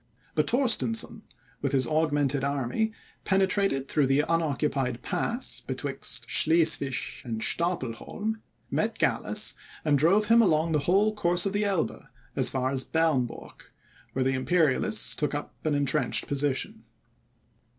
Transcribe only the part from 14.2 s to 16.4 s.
the Imperialists took up an entrenched